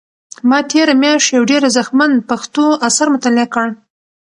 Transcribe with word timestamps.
ما 0.49 0.59
تېره 0.71 0.93
میاشت 1.01 1.27
یو 1.35 1.43
ډېر 1.51 1.61
ارزښتمن 1.67 2.11
پښتو 2.29 2.63
اثر 2.87 3.07
مطالعه 3.15 3.47
کړ. 3.53 3.67